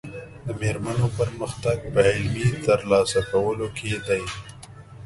[0.45, 4.23] د مېرمنو پرمختګ په علمي ترلاسه کولو کې دی.